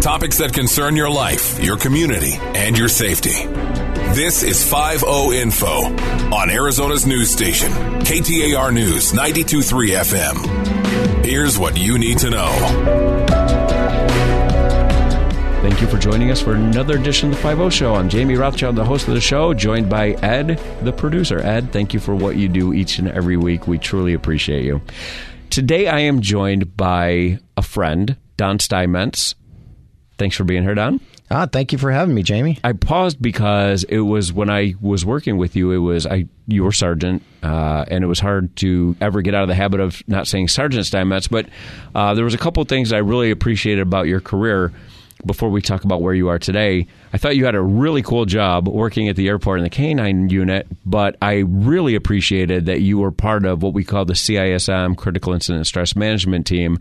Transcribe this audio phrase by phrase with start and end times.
[0.00, 3.46] Topics that concern your life, your community, and your safety.
[4.14, 5.86] This is 5 Info
[6.32, 11.24] on Arizona's news station, KTAR News 923 FM.
[11.26, 12.48] Here's what you need to know.
[15.62, 17.96] Thank you for joining us for another edition of the 5 Show.
[17.96, 21.40] I'm Jamie Rothschild, the host of the show, joined by Ed, the producer.
[21.40, 23.66] Ed, thank you for what you do each and every week.
[23.66, 24.80] We truly appreciate you.
[25.50, 29.34] Today I am joined by a friend, Don Steinmetz.
[30.18, 31.00] Thanks for being here, Don.
[31.30, 32.58] Ah, thank you for having me, Jamie.
[32.64, 35.70] I paused because it was when I was working with you.
[35.70, 39.42] It was I you were sergeant, uh, and it was hard to ever get out
[39.42, 41.28] of the habit of not saying Sergeant Steinmetz.
[41.28, 41.46] But
[41.94, 44.72] uh, there was a couple of things I really appreciated about your career
[45.26, 48.24] before we talk about where you are today, I thought you had a really cool
[48.24, 52.98] job working at the airport in the canine unit, but I really appreciated that you
[52.98, 56.78] were part of what we call the CISM Critical Incident Stress Management Team.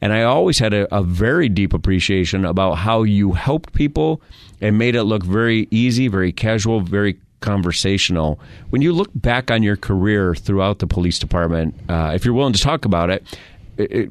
[0.00, 4.22] And I always had a, a very deep appreciation about how you helped people
[4.60, 8.38] and made it look very easy, very casual, very conversational.
[8.68, 12.52] When you look back on your career throughout the police department, uh, if you're willing
[12.52, 13.24] to talk about it,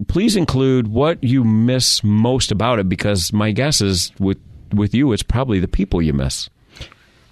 [0.07, 4.39] please include what you miss most about it because my guess is with
[4.73, 6.49] with you it's probably the people you miss.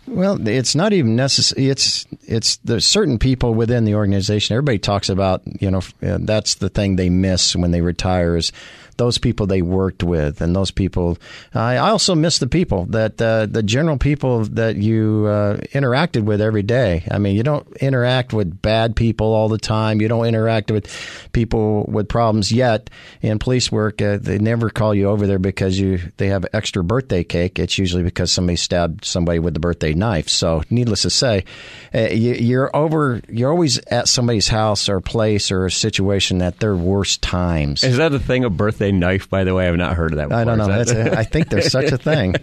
[0.07, 1.67] Well, it's not even necessary.
[1.67, 4.55] It's it's there's certain people within the organization.
[4.55, 8.53] Everybody talks about you know uh, that's the thing they miss when they retire is
[8.97, 11.17] those people they worked with and those people.
[11.53, 16.41] I also miss the people that uh, the general people that you uh, interacted with
[16.41, 17.03] every day.
[17.09, 20.01] I mean, you don't interact with bad people all the time.
[20.01, 20.87] You don't interact with
[21.31, 22.89] people with problems yet.
[23.21, 26.83] In police work, uh, they never call you over there because you they have extra
[26.83, 27.59] birthday cake.
[27.59, 30.29] It's usually because somebody stabbed somebody with the birthday knife.
[30.29, 31.45] So, needless to say,
[31.93, 33.21] uh, you, you're over.
[33.29, 37.83] You're always at somebody's house or place or a situation at their worst times.
[37.83, 38.86] Is that a thing of birthday?
[38.91, 39.67] Knife, by the way?
[39.67, 40.41] I've not heard of that before.
[40.41, 40.69] I don't know.
[40.69, 42.35] A, I think there's such a thing.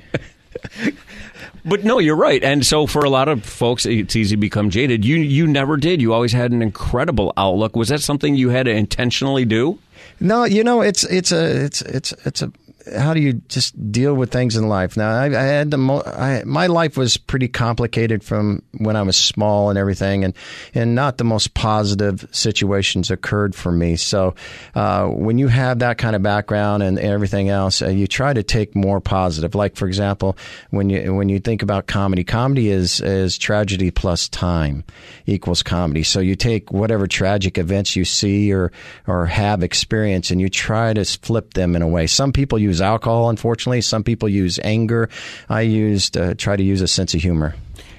[1.64, 2.42] But no, you're right.
[2.44, 5.04] And so for a lot of folks, it's easy to become jaded.
[5.04, 6.02] You you never did.
[6.02, 7.74] You always had an incredible outlook.
[7.74, 9.78] Was that something you had to intentionally do?
[10.20, 12.52] No, you know, it's it's a it's it's it's a
[12.92, 14.96] how do you just deal with things in life?
[14.96, 19.02] Now, I, I had the mo- I, my life was pretty complicated from when I
[19.02, 20.34] was small and everything, and
[20.74, 23.96] and not the most positive situations occurred for me.
[23.96, 24.34] So,
[24.74, 28.42] uh, when you have that kind of background and, everything else, uh, you try to
[28.42, 29.54] take more positive.
[29.54, 30.36] Like for example,
[30.70, 34.84] when you when you think about comedy, comedy is is tragedy plus time
[35.26, 36.02] equals comedy.
[36.02, 38.72] So you take whatever tragic events you see or
[39.06, 42.06] or have experienced, and you try to flip them in a way.
[42.06, 43.80] Some people use use alcohol, unfortunately.
[43.80, 45.08] Some people use anger.
[45.48, 47.54] I used uh, try to use a sense of humor.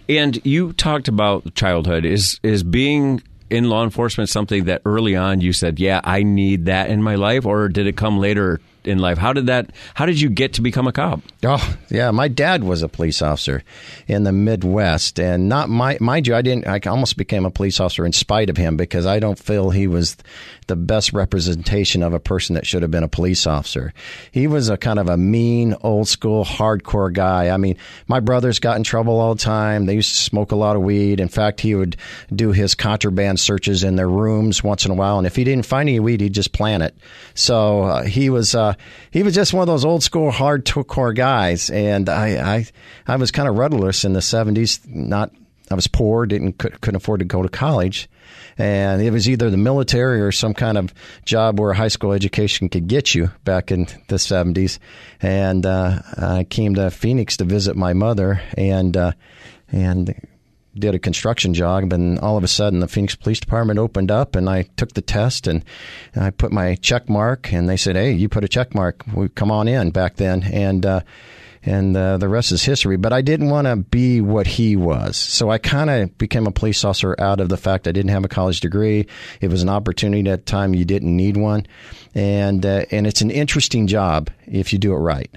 [0.07, 2.05] And you talked about childhood.
[2.05, 6.65] Is is being in law enforcement something that early on you said, "Yeah, I need
[6.65, 9.17] that in my life," or did it come later in life?
[9.17, 9.71] How did that?
[9.93, 11.21] How did you get to become a cop?
[11.43, 13.63] Oh, yeah, my dad was a police officer
[14.07, 16.67] in the Midwest, and not my mind you, I didn't.
[16.67, 19.87] I almost became a police officer in spite of him because I don't feel he
[19.87, 20.17] was
[20.67, 23.93] the best representation of a person that should have been a police officer.
[24.31, 27.49] He was a kind of a mean, old school, hardcore guy.
[27.49, 29.85] I mean, my brothers got in trouble all the time.
[29.85, 31.19] They used to smoke a lot of weed.
[31.19, 31.97] In fact, he would
[32.33, 35.65] do his contraband searches in their rooms once in a while, and if he didn't
[35.65, 36.95] find any weed, he'd just plant it.
[37.33, 38.55] So uh, he was.
[38.55, 38.74] Uh,
[39.11, 42.65] he was just one of those old school hardcore guys, and I I,
[43.07, 44.79] I was kind of rudderless in the seventies.
[44.87, 45.31] Not
[45.71, 48.09] I was poor, didn't couldn't afford to go to college,
[48.57, 50.93] and it was either the military or some kind of
[51.25, 54.79] job where a high school education could get you back in the seventies.
[55.21, 59.11] And uh, I came to Phoenix to visit my mother, and uh,
[59.71, 60.13] and
[60.77, 64.35] did a construction job, and all of a sudden the Phoenix Police Department opened up,
[64.35, 65.63] and I took the test, and
[66.15, 69.03] I put my check mark, and they said, "Hey, you put a check mark.
[69.13, 71.01] We come on in." Back then, and uh,
[71.63, 72.97] and uh, the rest is history.
[72.97, 76.51] But I didn't want to be what he was, so I kind of became a
[76.51, 79.07] police officer out of the fact I didn't have a college degree.
[79.41, 81.65] It was an opportunity at the time you didn't need one,
[82.13, 85.31] and uh, and it's an interesting job if you do it right.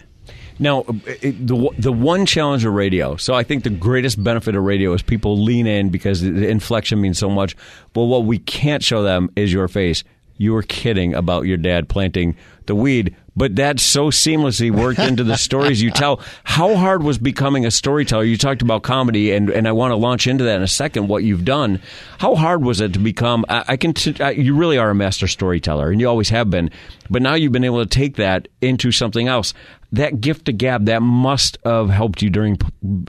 [0.59, 3.17] Now, it, the the one challenge of radio.
[3.17, 7.01] So I think the greatest benefit of radio is people lean in because the inflection
[7.01, 7.57] means so much.
[7.93, 10.05] But what we can't show them is your face.
[10.37, 15.23] You were kidding about your dad planting the weed, but that's so seamlessly worked into
[15.23, 16.21] the stories you tell.
[16.43, 18.25] How hard was becoming a storyteller?
[18.25, 21.07] You talked about comedy, and, and I want to launch into that in a second.
[21.07, 21.81] What you've done,
[22.19, 23.45] how hard was it to become?
[23.49, 23.95] I, I can.
[23.95, 26.71] T- I, you really are a master storyteller, and you always have been.
[27.09, 29.55] But now you've been able to take that into something else.
[29.93, 32.59] That gift of gab that must have helped you during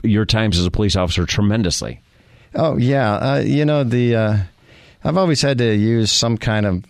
[0.04, 2.00] your times as a police officer tremendously.
[2.54, 4.14] Oh yeah, uh, you know the.
[4.14, 4.38] Uh,
[5.02, 6.84] I've always had to use some kind of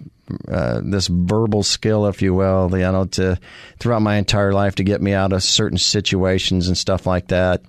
[0.49, 3.39] uh, this verbal skill, if you will, you know, to
[3.79, 7.63] throughout my entire life to get me out of certain situations and stuff like that.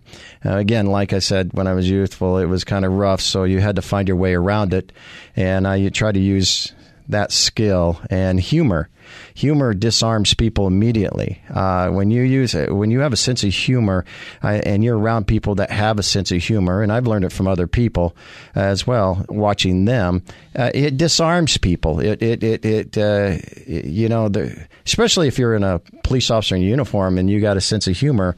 [0.46, 3.44] Uh, again, like I said, when I was youthful, it was kind of rough, so
[3.44, 4.92] you had to find your way around it,
[5.36, 6.74] and I try to use
[7.12, 8.90] that skill and humor.
[9.36, 11.42] Humor disarms people immediately.
[11.50, 14.06] Uh, when you use it, when you have a sense of humor,
[14.42, 17.48] and you're around people that have a sense of humor, and I've learned it from
[17.48, 18.16] other people
[18.56, 20.24] as well, watching them,
[20.58, 22.00] uh, it disarms people.
[22.00, 23.38] It it it, it uh,
[23.68, 27.58] you know, the, especially if you're in a police officer in uniform and you got
[27.58, 28.36] a sense of humor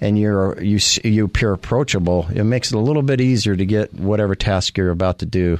[0.00, 3.94] and you're you you appear approachable, it makes it a little bit easier to get
[3.94, 5.58] whatever task you're about to do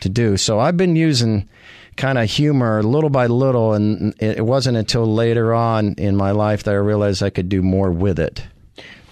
[0.00, 0.36] to do.
[0.36, 1.48] So I've been using
[1.96, 6.64] kind of humor little by little, and it wasn't until later on in my life
[6.64, 8.44] that I realized I could do more with it.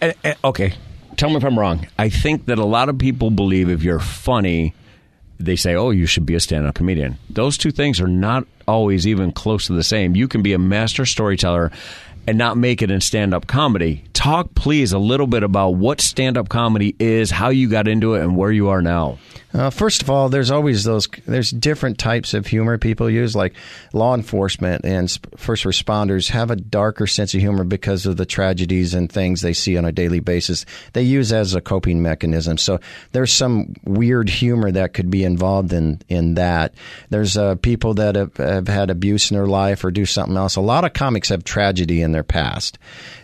[0.00, 0.74] And, and, okay,
[1.16, 1.86] tell me if I'm wrong.
[1.98, 4.74] I think that a lot of people believe if you're funny,
[5.40, 9.06] they say, "Oh, you should be a stand-up comedian." Those two things are not always
[9.06, 10.14] even close to the same.
[10.14, 11.72] You can be a master storyteller
[12.26, 14.04] and not make it in stand-up comedy.
[14.12, 18.22] Talk please a little bit about what stand-up comedy is, how you got into it
[18.22, 19.18] and where you are now.
[19.54, 21.06] Uh, first of all, there's always those.
[21.26, 23.54] There's different types of humor people use, like
[23.92, 28.94] law enforcement and first responders have a darker sense of humor because of the tragedies
[28.94, 30.66] and things they see on a daily basis.
[30.92, 32.58] They use as a coping mechanism.
[32.58, 32.80] So
[33.12, 36.74] there's some weird humor that could be involved in in that.
[37.10, 40.56] There's uh, people that have, have, had abuse in their life or do something else.
[40.56, 42.76] A lot of comics have tragedy in their past,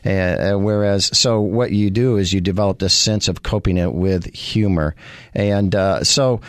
[0.04, 4.32] uh, whereas so what you do is you develop this sense of coping it with
[4.32, 4.94] humor,
[5.34, 6.40] and uh, so so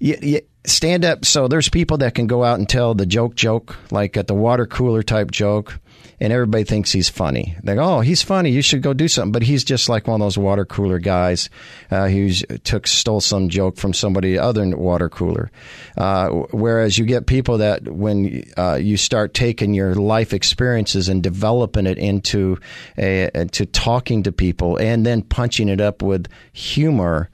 [0.00, 1.24] you, you stand up.
[1.24, 4.34] So there's people that can go out and tell the joke joke, like at the
[4.34, 5.78] water cooler type joke,
[6.22, 7.56] and everybody thinks he's funny.
[7.64, 8.50] They go, "Oh, he's funny.
[8.50, 11.50] You should go do something." But he's just like one of those water cooler guys
[11.90, 15.50] uh, who took stole some joke from somebody other than water cooler.
[15.96, 21.24] Uh, whereas you get people that when uh, you start taking your life experiences and
[21.24, 22.56] developing it into
[22.96, 27.30] a, to talking to people and then punching it up with humor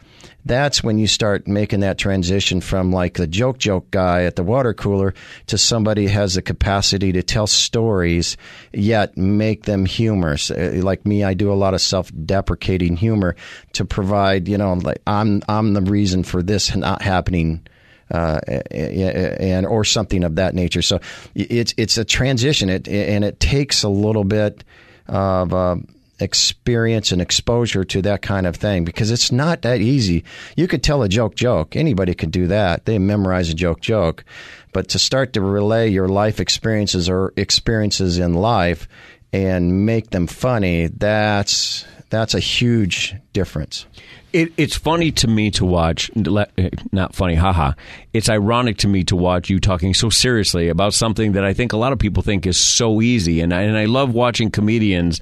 [0.49, 4.43] that's when you start making that transition from like the joke joke guy at the
[4.43, 5.15] water cooler
[5.47, 8.37] to somebody who has the capacity to tell stories
[8.73, 10.51] yet make them humorous.
[10.51, 13.37] Uh, like me, I do a lot of self-deprecating humor
[13.75, 17.67] to provide, you know, like I'm I'm the reason for this not happening.
[18.11, 18.41] Uh,
[18.71, 20.81] and or something of that nature.
[20.81, 20.99] So
[21.35, 24.65] it's it's a transition, it and it takes a little bit
[25.09, 25.77] of uh,
[26.21, 30.25] experience and exposure to that kind of thing because it's not that easy.
[30.57, 31.77] You could tell a joke joke.
[31.77, 32.85] Anybody could do that.
[32.85, 34.25] They memorize a joke joke.
[34.73, 38.89] But to start to relay your life experiences or experiences in life
[39.33, 43.87] and make them funny, that's that's a huge difference.
[44.33, 47.73] It, it's funny to me to watch, eh, not funny, haha.
[48.13, 51.73] It's ironic to me to watch you talking so seriously about something that I think
[51.73, 53.41] a lot of people think is so easy.
[53.41, 55.21] And I, and I love watching comedians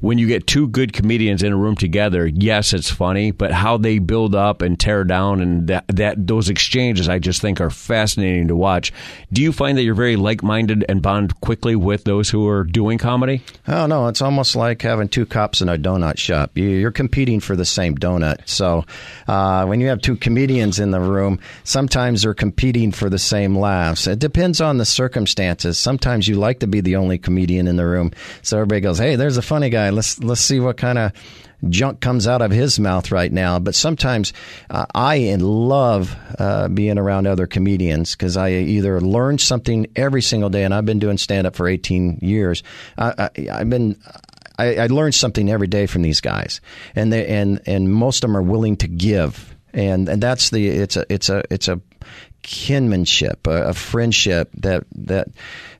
[0.00, 3.76] when you get two good comedians in a room together, yes, it's funny, but how
[3.76, 7.70] they build up and tear down and that, that those exchanges I just think are
[7.70, 8.92] fascinating to watch.
[9.32, 12.98] Do you find that you're very like-minded and bond quickly with those who are doing
[12.98, 13.42] comedy?
[13.66, 16.52] Oh no, it's almost like having two cops in a donut shop.
[16.54, 18.48] You're competing for the same donut.
[18.48, 18.84] So
[19.26, 23.58] uh, when you have two comedians in the room, sometimes they're competing for the same
[23.58, 24.06] laughs.
[24.06, 25.76] It depends on the circumstances.
[25.76, 28.12] Sometimes you like to be the only comedian in the room,
[28.42, 29.94] so everybody goes, "Hey, there's a funny guy." Guy.
[29.94, 31.12] Let's let's see what kind of
[31.68, 33.58] junk comes out of his mouth right now.
[33.58, 34.32] But sometimes
[34.70, 40.50] uh, I love uh, being around other comedians because I either learn something every single
[40.50, 42.62] day, and I've been doing stand up for 18 years.
[42.96, 44.00] I, have been.
[44.60, 46.60] I, I learned something every day from these guys,
[46.96, 50.66] and they and and most of them are willing to give, and and that's the
[50.66, 51.80] it's a it's a it's a
[52.48, 55.28] kinship, a, a friendship that that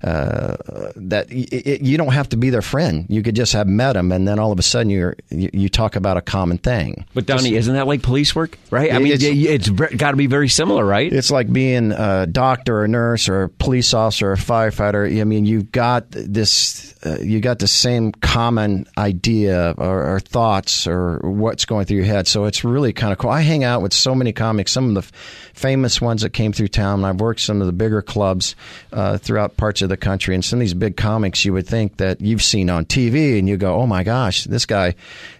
[0.02, 0.56] uh,
[0.96, 3.06] that it, you don't have to be their friend.
[3.08, 5.68] You could just have met them, and then all of a sudden you're you, you
[5.70, 7.06] talk about a common thing.
[7.14, 8.58] But Donnie, isn't that like police work?
[8.70, 8.92] Right?
[8.92, 11.10] I mean, it's, it's got to be very similar, right?
[11.10, 15.20] It's like being a doctor, or a nurse, or a police officer, or a firefighter.
[15.20, 20.86] I mean, you've got this, uh, you got the same common idea or, or, thoughts
[20.86, 22.28] or what's going through your head.
[22.28, 23.30] So it's really kind of cool.
[23.30, 25.12] I hang out with so many comics, some of the f-
[25.54, 26.98] famous ones that came through town.
[26.98, 28.54] And I've worked some of the bigger clubs
[28.92, 31.96] uh, throughout parts of the country and some of these big comics you would think
[31.96, 34.94] that you've seen on TV and you go, oh my gosh, this guy,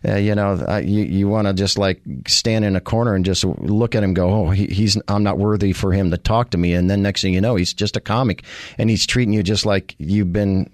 [0.06, 3.25] uh, you know, uh, you, you want to just like stand in a corner and
[3.25, 6.50] just look at him go, oh, he, he's, I'm not worthy for him to talk
[6.50, 6.72] to me.
[6.72, 8.44] And then next thing you know, he's just a comic
[8.78, 10.70] and he's treating you just like you've been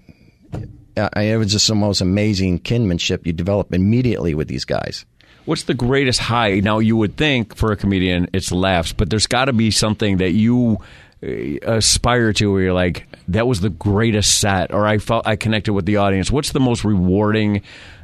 [0.97, 5.05] uh, it was just the most amazing kinship you develop immediately with these guys.
[5.45, 6.59] What's the greatest high?
[6.59, 10.17] Now, you would think for a comedian, it's laughs, but there's got to be something
[10.17, 10.79] that you
[11.21, 15.73] aspire to where you're like that was the greatest set or i felt i connected
[15.73, 17.63] with the audience what's the most rewarding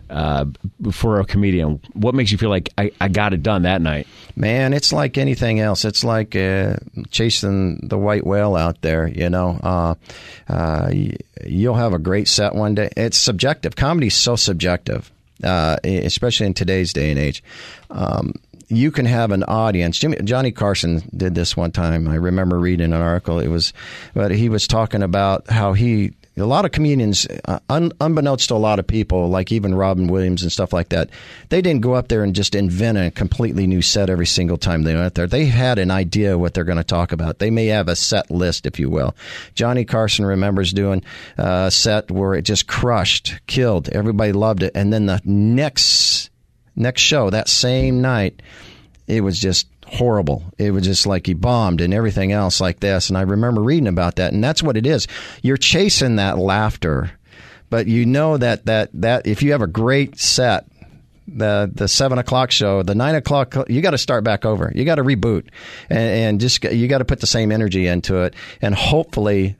[0.09, 0.45] uh,
[0.91, 4.07] for a comedian what makes you feel like i, I got it done that night
[4.35, 5.85] Man, it's like anything else.
[5.85, 6.77] It's like uh,
[7.09, 9.07] chasing the white whale out there.
[9.07, 9.95] You know, uh,
[10.47, 10.91] uh,
[11.45, 12.89] you'll have a great set one day.
[12.95, 13.75] It's subjective.
[13.75, 15.11] Comedy's so subjective,
[15.43, 17.43] uh, especially in today's day and age.
[17.89, 18.33] Um,
[18.67, 19.99] you can have an audience.
[19.99, 22.07] Jimmy, Johnny Carson did this one time.
[22.07, 23.39] I remember reading an article.
[23.39, 23.73] It was,
[24.13, 28.55] but he was talking about how he a lot of comedians, uh, un, unbeknownst to
[28.55, 31.09] a lot of people, like even Robin Williams and stuff like that,
[31.49, 34.83] they didn't go up there and just invent a completely new set every single time
[34.83, 35.27] they went there.
[35.27, 37.39] They had an idea what they're going to talk about.
[37.39, 39.13] They may have a set list, if you will.
[39.55, 41.03] Johnny Carson remembers doing
[41.37, 46.29] a set where it just crushed, killed, everybody loved it, and then the next
[46.73, 48.41] next show that same night,
[49.05, 50.43] it was just horrible.
[50.57, 53.09] It was just like he bombed and everything else like this.
[53.09, 54.33] And I remember reading about that.
[54.33, 55.07] And that's what it is.
[55.41, 57.11] You're chasing that laughter,
[57.69, 60.65] but you know that that that if you have a great set.
[61.33, 64.69] The the seven o'clock show, the nine o'clock, you got to start back over.
[64.75, 65.47] You got to reboot,
[65.89, 69.55] and, and just you got to put the same energy into it, and hopefully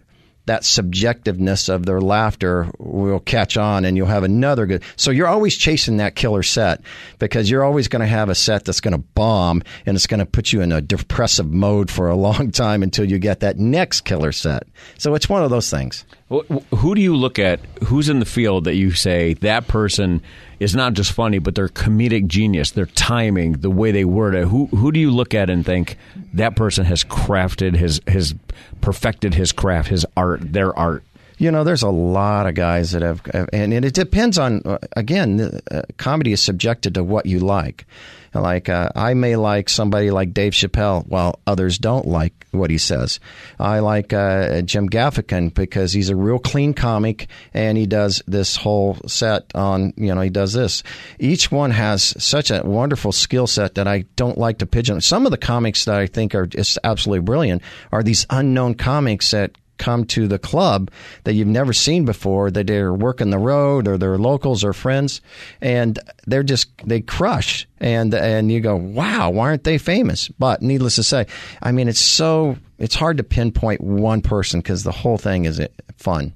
[0.46, 4.84] that subjectiveness of their laughter will catch on and you'll have another good.
[4.96, 6.82] So you're always chasing that killer set
[7.20, 10.20] because you're always going to have a set that's going to bomb and it's going
[10.20, 13.58] to put you in a depressive mode for a long time until you get that
[13.58, 14.64] next killer set.
[14.98, 16.06] So it's one of those things.
[16.32, 17.60] Who do you look at?
[17.84, 20.22] Who's in the field that you say that person
[20.62, 24.48] is not just funny, but they're comedic genius, their timing, the way they word it?
[24.48, 25.98] Who who do you look at and think
[26.34, 28.34] that person has crafted his has
[28.80, 31.04] perfected his craft, his art, their art?
[31.42, 33.20] You know, there's a lot of guys that have,
[33.52, 34.62] and it depends on.
[34.96, 37.88] Again, uh, comedy is subjected to what you like.
[38.32, 42.78] Like uh, I may like somebody like Dave Chappelle, while others don't like what he
[42.78, 43.20] says.
[43.60, 48.56] I like uh, Jim Gaffigan because he's a real clean comic, and he does this
[48.56, 49.94] whole set on.
[49.98, 50.84] You know, he does this.
[51.18, 55.02] Each one has such a wonderful skill set that I don't like to pigeon.
[55.02, 59.32] Some of the comics that I think are just absolutely brilliant are these unknown comics
[59.32, 60.90] that come to the club
[61.24, 65.22] that you've never seen before that they're working the road or they're locals or friends
[65.60, 67.68] and they're just they crush.
[67.80, 70.30] And and you go wow why aren't they famous?
[70.30, 71.26] But needless to say
[71.62, 75.60] i mean it's so it's hard to pinpoint one person because the whole thing is
[75.60, 76.34] uh, fun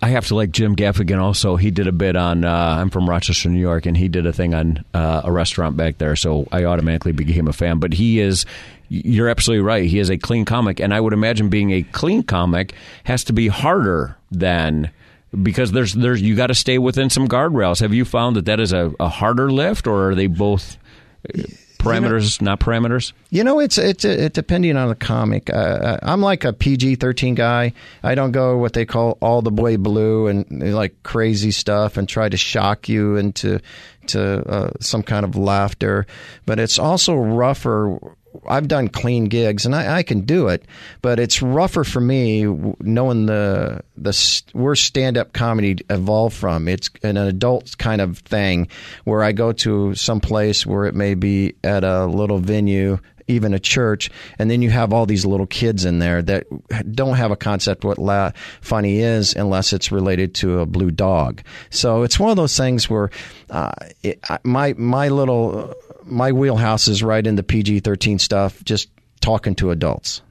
[0.00, 1.56] I have to like Jim Gaffigan also.
[1.56, 4.32] He did a bit on, uh, I'm from Rochester, New York, and he did a
[4.32, 7.78] thing on uh, a restaurant back there, so I automatically became a fan.
[7.78, 8.46] But he is,
[8.88, 9.84] you're absolutely right.
[9.84, 12.74] He is a clean comic, and I would imagine being a clean comic
[13.04, 14.90] has to be harder than
[15.42, 17.80] because there's there's you got to stay within some guardrails.
[17.80, 20.78] Have you found that that is a, a harder lift, or are they both?
[21.78, 23.12] Parameters, you know, not parameters?
[23.30, 25.50] You know, it's it's it, depending on the comic.
[25.50, 27.72] Uh, uh I'm like a PG-13 guy.
[28.02, 32.08] I don't go what they call all the way blue and like crazy stuff and
[32.08, 33.60] try to shock you into
[34.08, 36.06] to uh, some kind of laughter.
[36.46, 37.98] But it's also rougher
[38.46, 40.64] I've done clean gigs and I, I, can do it,
[41.02, 42.44] but it's rougher for me
[42.80, 46.68] knowing the the where stand up comedy evolved from.
[46.68, 48.68] It's an adult kind of thing
[49.04, 53.52] where I go to some place where it may be at a little venue even
[53.52, 56.46] a church, and then you have all these little kids in there that
[56.92, 61.42] don't have a concept what la- funny is unless it's related to a blue dog.
[61.70, 63.10] So it's one of those things where
[63.50, 65.74] uh, it, my my little
[66.08, 68.88] my wheelhouse is right in the PG 13 stuff, just
[69.20, 70.22] talking to adults.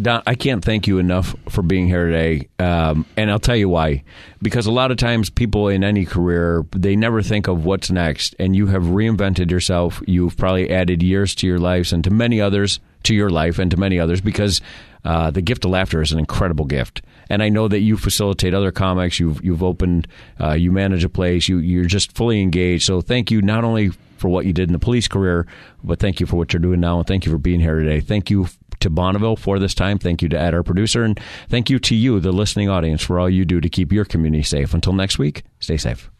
[0.00, 3.68] Don, I can't thank you enough for being here today, um, and I'll tell you
[3.68, 4.02] why.
[4.40, 8.34] Because a lot of times, people in any career they never think of what's next,
[8.38, 10.00] and you have reinvented yourself.
[10.06, 13.70] You've probably added years to your lives and to many others to your life and
[13.70, 14.60] to many others because
[15.04, 17.02] uh, the gift of laughter is an incredible gift.
[17.28, 19.20] And I know that you facilitate other comics.
[19.20, 20.08] You've you've opened,
[20.40, 21.48] uh, you manage a place.
[21.48, 22.84] You you're just fully engaged.
[22.84, 23.90] So thank you not only
[24.22, 25.46] for what you did in the police career,
[25.84, 28.00] but thank you for what you're doing now, and thank you for being here today.
[28.00, 28.46] Thank you
[28.80, 29.98] to Bonneville for this time.
[29.98, 33.20] Thank you to Ed, our producer, and thank you to you, the listening audience, for
[33.20, 34.72] all you do to keep your community safe.
[34.72, 36.10] Until next week, stay safe.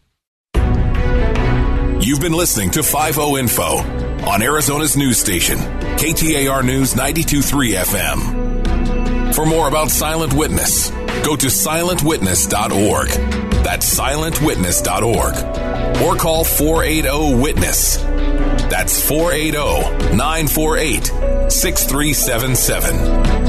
[2.01, 3.77] You've been listening to 5 Info
[4.27, 9.33] on Arizona's news station, KTAR News 923 FM.
[9.33, 10.91] For more about Silent Witness,
[11.23, 13.09] go to silentwitness.org.
[13.63, 16.03] That's silentwitness.org.
[16.03, 17.97] Or call 480 Witness.
[17.97, 23.42] That's 480 948 6377.